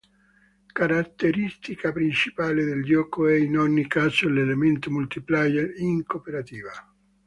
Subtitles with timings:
[0.73, 6.71] Caratteristica principale del gioco è in ogni caso l'elemento multiplayer in cooperativa.